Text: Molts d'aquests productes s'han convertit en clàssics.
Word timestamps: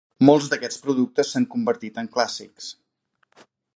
Molts 0.27 0.45
d'aquests 0.53 0.79
productes 0.85 1.33
s'han 1.33 1.45
convertit 1.51 2.01
en 2.05 2.09
clàssics. 2.17 2.71